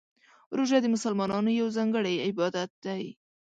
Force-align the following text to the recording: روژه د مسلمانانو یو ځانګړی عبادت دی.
روژه 0.57 0.77
د 0.81 0.85
مسلمانانو 0.95 1.49
یو 1.59 1.67
ځانګړی 1.77 2.15
عبادت 2.27 2.69
دی. 2.85 3.03